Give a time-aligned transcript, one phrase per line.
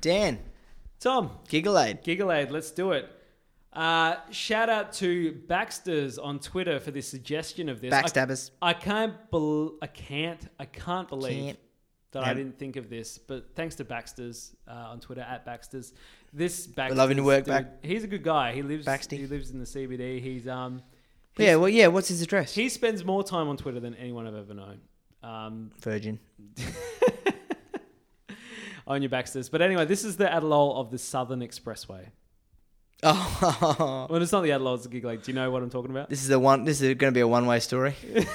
[0.00, 0.38] Dan,
[1.00, 2.02] Tom, Giggle Aid.
[2.02, 3.10] Gigalade, let's do it.
[3.72, 7.92] Uh, shout out to Baxter's on Twitter for the suggestion of this.
[7.92, 8.50] I- Backstabbers.
[8.62, 10.48] I, can't bel I can't.
[10.58, 11.58] I can't believe Can't.
[12.12, 13.18] that I didn't think of this.
[13.18, 15.92] But thanks to Baxter's uh, on Twitter at Baxter's.
[16.32, 18.52] This Baxter's loving to work, dude, Bac- He's a good guy.
[18.52, 18.86] He lives.
[18.86, 19.18] Baxty.
[19.18, 20.22] He lives in the CBD.
[20.22, 20.82] He's um.
[21.36, 21.88] Yeah, well, yeah.
[21.88, 22.54] What's his address?
[22.54, 24.80] He spends more time on Twitter than anyone I've ever known.
[25.22, 26.18] Um, Virgin.
[28.86, 29.48] on your Baxters.
[29.48, 32.06] But anyway, this is the Adelol of the Southern Expressway.
[33.02, 35.22] Oh, Well, it's not the Adelol, it's the Gig Lake.
[35.22, 36.08] Do you know what I'm talking about?
[36.08, 36.64] this is a one.
[36.64, 37.94] This is going to be a one-way story.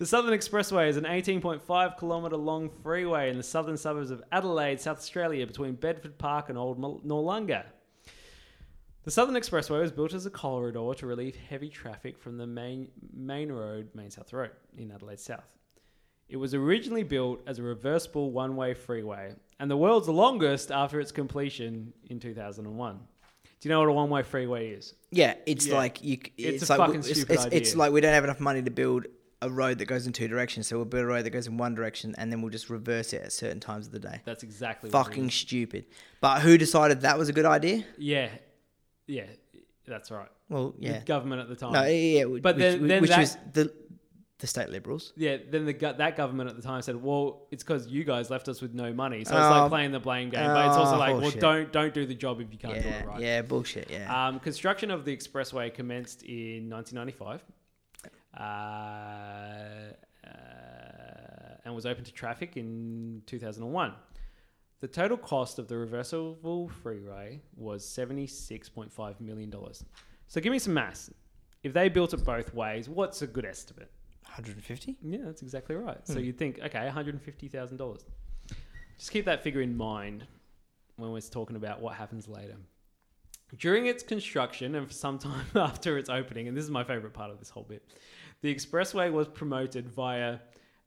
[0.00, 4.80] The Southern Expressway is an 18.5 kilometre long freeway in the southern suburbs of Adelaide,
[4.80, 7.64] South Australia, between Bedford Park and Old Noarlunga.
[9.04, 12.88] The Southern Expressway was built as a corridor to relieve heavy traffic from the main,
[13.14, 15.44] main road, Main South Road, in Adelaide South.
[16.30, 21.00] It was originally built as a reversible one way freeway and the world's longest after
[21.00, 22.96] its completion in 2001.
[23.60, 24.94] Do you know what a one way freeway is?
[25.10, 25.76] Yeah, it's Yeah.
[25.76, 26.16] like you.
[26.24, 27.78] c- It's It's, a like fucking it's, stupid it's, it's idea.
[27.78, 29.06] like we don't have enough money to build
[29.42, 31.56] a road that goes in two directions, so we'll build a road that goes in
[31.56, 34.20] one direction, and then we'll just reverse it at certain times of the day.
[34.24, 35.34] That's exactly what it Fucking is.
[35.34, 35.86] stupid.
[36.20, 37.84] But who decided that was a good idea?
[37.98, 38.28] Yeah.
[39.06, 39.24] Yeah.
[39.86, 40.28] That's right.
[40.48, 41.04] Well, The yeah.
[41.04, 41.72] government at the time.
[41.72, 42.24] No, yeah, yeah.
[42.40, 43.72] But which, then- then which that- was the
[44.40, 45.12] the state liberals.
[45.16, 48.30] Yeah, then the go- that government at the time said, "Well, it's because you guys
[48.30, 49.50] left us with no money." So it's Oh.
[49.62, 52.14] like playing the blame game, but it's also Oh, like, "Well, don't don't do the
[52.14, 53.90] job if you can't do Yeah, it right." yeah, bullshit.
[53.90, 54.28] Yeah.
[54.28, 57.44] Um, construction of the expressway commenced in 1995,
[58.38, 58.40] uh,
[60.26, 63.94] uh, and was open to traffic in 2001.
[64.80, 69.84] The total cost of the reversible freeway was 76.5 million dollars.
[70.26, 71.10] So give me some maths.
[71.62, 73.90] If they built it both ways, what's a good estimate?
[74.46, 74.96] 150.
[75.02, 75.98] Yeah, that's exactly right.
[76.06, 76.20] So Hmm.
[76.20, 78.04] you'd think, okay, one hundred and fifty thousand dollars.
[78.98, 80.26] Just keep that figure in mind
[80.96, 82.56] when we're talking about what happens later.
[83.58, 87.12] During its construction and for some time after its opening, and this is my favorite
[87.12, 87.82] part of this whole bit,
[88.42, 90.38] the expressway was promoted via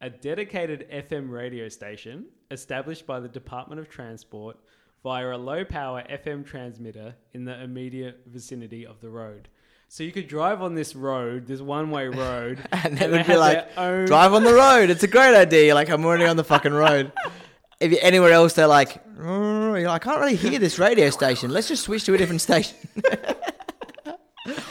[0.00, 4.56] a dedicated FM radio station established by the Department of Transport
[5.02, 9.48] via a low power FM transmitter in the immediate vicinity of the road.
[9.90, 13.26] So you could drive on this road, this one way road, And they it would
[13.26, 14.90] be like, own- drive on the road.
[14.90, 15.66] It's a great idea.
[15.66, 17.12] You're like, I'm already on the fucking road.
[17.80, 21.10] If you're anywhere else, they're like, "Mm, you're like, I can't really hear this radio
[21.10, 21.52] station.
[21.52, 22.76] Let's just switch to a different station.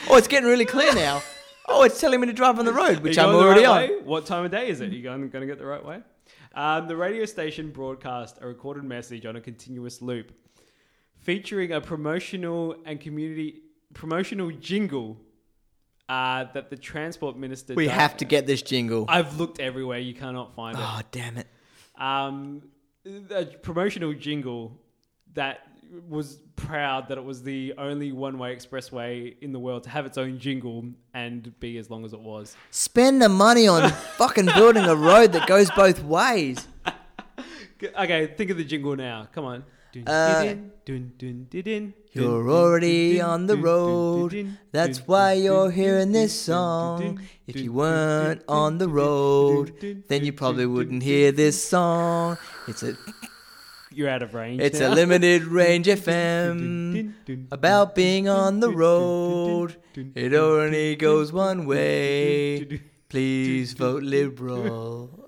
[0.10, 1.22] oh, it's getting really clear now.
[1.70, 3.96] Oh, it's telling me to drive on the road, which I'm already right on.
[3.98, 4.02] way?
[4.04, 4.90] What time of day is it?
[4.92, 6.02] Are you going, going to get the right way?
[6.54, 10.34] Um, the radio station broadcast a recorded message on a continuous loop,
[11.22, 13.62] featuring a promotional and community
[13.94, 15.18] promotional jingle
[16.10, 17.74] uh, that the transport minister.
[17.74, 19.06] We does- have to get this jingle.
[19.08, 20.00] I've looked everywhere.
[20.00, 20.84] You cannot find it.
[20.84, 21.48] Oh, damn it.
[21.98, 22.62] um,
[23.30, 24.80] a promotional jingle
[25.34, 25.62] that
[26.10, 30.18] was proud that it was the only one-way expressway in the world to have its
[30.18, 30.84] own jingle
[31.14, 32.58] and be as long as it was.
[32.72, 36.68] Spend the money on fucking building a road that goes both ways.
[37.96, 39.28] Okay, think of the jingle now.
[39.32, 39.64] Come on.
[40.06, 40.56] Uh,
[42.14, 44.58] You're already on the road.
[44.72, 47.22] That's why you're hearing this song.
[47.48, 52.38] If you weren't on the road, then you probably wouldn't hear this song.
[52.68, 52.98] It's a
[53.92, 54.62] You're out of range.
[54.62, 57.14] it's a limited range FM
[57.52, 59.78] about being on the road.
[59.96, 62.82] It only goes one way.
[63.10, 65.28] Please vote liberal.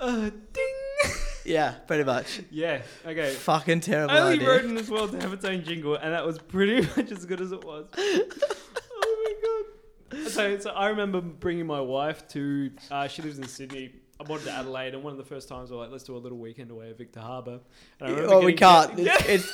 [0.00, 1.12] Uh, ding.
[1.50, 2.40] Yeah, pretty much.
[2.50, 2.82] yeah.
[3.04, 3.30] Okay.
[3.34, 4.48] Fucking terrible Only idea.
[4.48, 7.24] road in this world to have its own jingle, and that was pretty much as
[7.26, 7.86] good as it was.
[7.98, 10.28] oh my god!
[10.30, 12.70] So, so I remember bringing my wife to.
[12.90, 13.92] Uh, she lives in Sydney.
[14.18, 16.18] I wanted to Adelaide, and one of the first times we're like, "Let's do a
[16.18, 17.60] little weekend away at Victor Harbour.
[18.00, 18.98] And I remember Oh, we can't.
[18.98, 19.52] It's, it's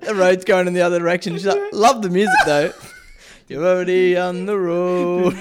[0.00, 1.34] the road's going in the other direction.
[1.34, 2.72] She's like, love the music though.
[3.48, 5.34] You're already on the road.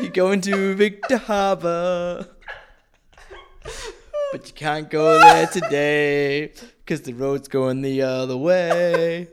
[0.00, 2.26] You're going to Victor Harbour.
[4.32, 9.28] But you can't go there today because the road's going the other way.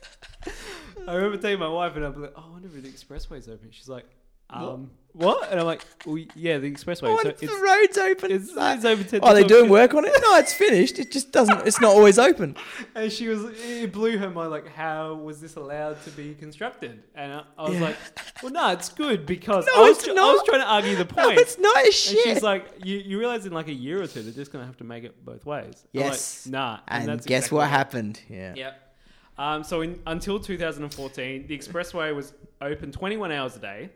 [1.08, 3.70] I remember telling my wife, and I'm like, "Oh, I wonder if the expressway's open."
[3.70, 4.04] She's like,
[4.52, 7.08] "Um, what?" And I'm like, well, "Yeah, the expressway.
[7.08, 8.30] Oh, so and it's, the road's open.
[8.32, 9.70] it's, Like, it's open." 10 Are they to doing 12.
[9.70, 10.12] work on it?
[10.22, 10.98] No, it's finished.
[10.98, 11.66] It just doesn't.
[11.66, 12.56] It's not always open.
[12.94, 17.02] And she was, it blew her mind, like, how was this allowed to be constructed?
[17.14, 17.80] And I, I was Yeah.
[17.86, 17.96] like,
[18.42, 20.96] well, no, it's good because No, I, was, it's tr- I was trying to argue
[20.96, 21.38] the No, point.
[21.38, 22.18] it's not a and shit.
[22.24, 24.66] she's like, you, you realize in like a year or two, they're just going to
[24.66, 25.86] have to make it both ways.
[25.94, 26.46] I'm like, Yes.
[26.46, 26.80] nah.
[26.88, 28.20] and that's guess exactly what happened?
[28.28, 28.54] Yeah.
[28.56, 28.94] Yep.
[29.38, 33.90] Um, so in, until 2014, the expressway was open 21 hours a day,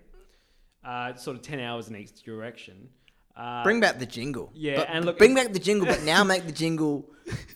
[0.85, 2.89] uh, sort of 10 hours in each direction.
[3.37, 4.51] Uh, Bring back the jingle.
[4.55, 7.05] Yeah, But- and look- bring back the jingle, but now make the jingle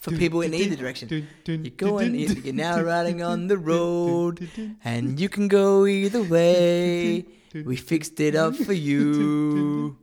[0.00, 1.08] for people in either direction.
[1.46, 4.48] You're going, you're now riding on the road,
[4.84, 7.26] and you can go either way.
[7.54, 9.96] We fixed it up for you.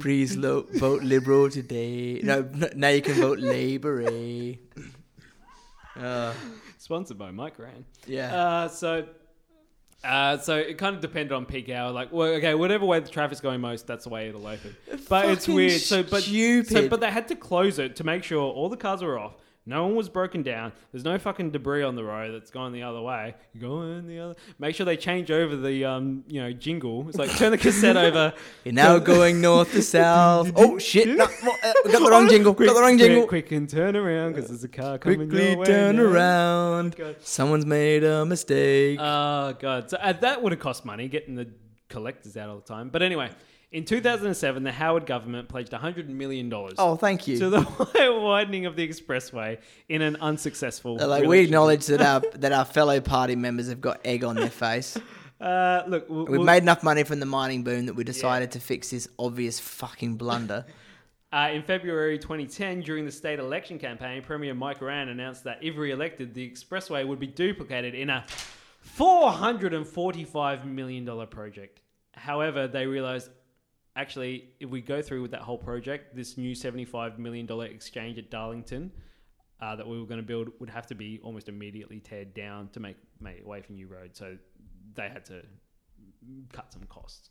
[0.00, 2.20] Please lo- vote Liberal today.
[2.24, 4.02] No, n- now you can vote Labour.
[4.02, 4.54] eh?
[5.96, 6.32] Uh,
[6.78, 7.84] sponsored by Mike Rann.
[8.06, 8.32] yeah.
[8.32, 9.04] Uh, so,
[10.04, 11.90] uh, so it kind of depended on peak hour.
[11.90, 14.76] Like, well, okay, whatever way the traffic's going most, that's the way it'll open.
[15.08, 15.80] But it's Fucking weird.
[15.80, 16.72] So, but stupid.
[16.72, 19.34] So, but they had to close it to make sure all the cars were off.
[19.68, 20.72] No one was broken down.
[20.92, 23.34] There's no fucking debris on the road that's going the other way.
[23.60, 24.34] Going the other.
[24.58, 27.06] Make sure they change over the um, you know, jingle.
[27.06, 28.32] It's like turn the cassette over.
[28.64, 30.52] You're now going north to south.
[30.56, 31.06] Oh shit!
[31.08, 31.28] No, uh,
[31.84, 32.54] got the wrong jingle.
[32.54, 33.26] got the wrong jingle.
[33.26, 36.02] Quick, quick and turn around because there's a car coming Quickly your way turn now.
[36.02, 36.96] around.
[37.20, 38.98] Someone's made a mistake.
[38.98, 41.46] Oh god, so uh, that would have cost money getting the
[41.90, 42.88] collectors out all the time.
[42.88, 43.30] But anyway,
[43.70, 47.38] in 2007, the Howard government pledged 100 million dollars oh, thank you.
[47.38, 50.96] to the widening of the expressway in an unsuccessful.
[50.96, 51.48] They're like we relationship.
[51.48, 54.96] acknowledge that our that our fellow party members have got egg on their face.
[55.40, 58.50] Uh, look, we'll, We've we'll- made enough money from the mining boom that we decided
[58.52, 60.64] to fix this obvious fucking blunder.
[61.30, 65.76] Uh, in February 2010, during the state election campaign, Premier Mike Rann announced that if
[65.76, 68.24] re-elected, the expressway would be duplicated in a
[68.96, 71.80] $445 million project.
[72.14, 73.28] However, they realized,
[73.98, 78.30] actually, if we go through with that whole project, this new $75 million exchange at
[78.30, 78.92] Darlington
[79.60, 82.68] uh, that we were going to build would have to be almost immediately teared down
[82.68, 84.10] to make, make way for new road.
[84.16, 84.36] So
[84.94, 85.42] they had to
[86.52, 87.30] cut some costs.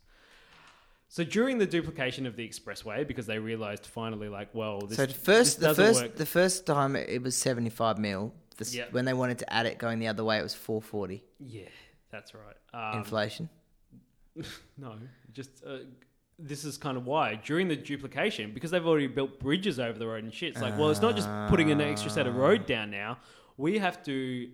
[1.08, 5.06] So during the duplication of the expressway, because they realized finally, like, well, this, so
[5.06, 6.16] the first, this the first, work.
[6.16, 8.34] the first time it was seventy five mil.
[8.58, 8.92] The, Yep.
[8.92, 11.24] When they wanted to add it going the other way, it was four forty.
[11.38, 11.62] yeah,
[12.10, 12.56] that's right.
[12.74, 13.48] Um, Inflation.
[14.76, 14.96] no,
[15.32, 15.78] just uh,
[16.38, 20.06] this is kind of why during the duplication, because they've already built bridges over the
[20.06, 20.50] road and shit.
[20.50, 23.18] It's like, well, it's not just putting an extra set of road down now.
[23.56, 24.48] We have to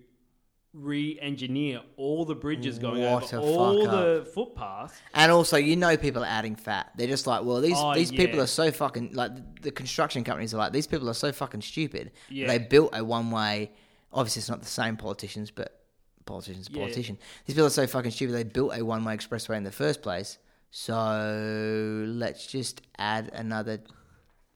[0.73, 4.93] re-engineer all the bridges going What over a all fuck the footpaths.
[5.13, 6.91] And also, you know, people are adding fat.
[6.97, 10.53] They're just like, well, these Oh, these people are so fucking like the construction companies
[10.53, 12.11] are like these people are so fucking stupid.
[12.29, 12.47] Yeah.
[12.47, 13.71] They built a one way.
[14.11, 15.81] Obviously, it's not the same politicians, but
[16.25, 16.81] politicians, Yeah.
[16.81, 17.17] politician.
[17.45, 18.33] These people are so fucking stupid.
[18.35, 20.37] They built a one way expressway in the first place.
[20.77, 23.79] So let's just add another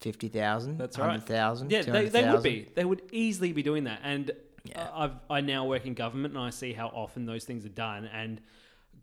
[0.01, 0.77] fifty thousand.
[0.77, 1.11] That's right.
[1.11, 1.71] Hundred thousand.
[1.71, 2.67] Yeah, they, they would be.
[2.75, 4.01] They would easily be doing that.
[4.03, 4.29] And
[4.65, 4.81] Yeah.
[4.81, 7.69] uh, I've, I now work in government and I see how often those things are
[7.69, 8.09] done.
[8.13, 8.41] And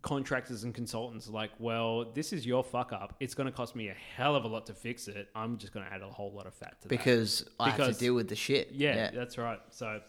[0.03, 3.15] contractors and consultants are like, well, this is your fuck up.
[3.19, 5.27] It's going to cost me a hell of a lot to fix it.
[5.33, 6.89] I'm just going to add a whole lot of fat to that.
[6.89, 8.69] because I have Because- to deal with the shit.
[8.73, 9.59] Yeah, that's right.
[9.71, 10.01] So,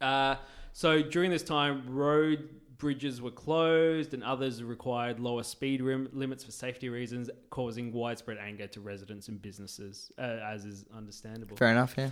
[0.00, 0.34] uh,
[0.72, 6.44] so during this time, road bridges were closed, and others required lower speed rim- limits
[6.44, 11.56] for safety reasons, causing widespread anger to residents and businesses, uh, as is understandable.
[11.56, 11.94] Fair enough.
[11.98, 12.10] Yeah.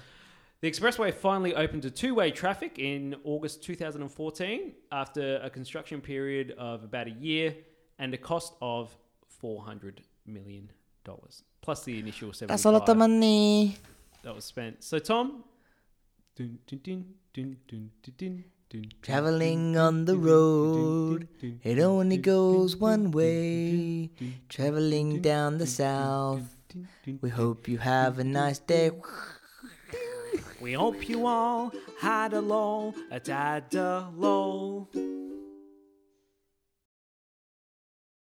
[0.60, 6.82] The expressway finally opened to two-way traffic in August 2014 after a construction period of
[6.82, 7.54] about a year
[7.98, 8.96] and a cost of
[9.28, 10.70] 400 million
[11.04, 13.76] dollars plus the initial 75 That's a lot of money.
[14.22, 14.82] that was spent.
[14.82, 15.44] So Tom,
[16.36, 17.04] dun, dun,
[17.34, 18.44] dun,
[19.00, 21.28] Traveling on the road,
[21.62, 24.11] it only goes one way.
[24.49, 26.56] Traveling down the south,
[27.20, 28.90] we hope you have a nice day.
[30.61, 34.88] We hope you all had a low, a dad a low.